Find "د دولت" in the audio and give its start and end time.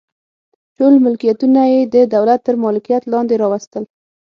1.93-2.39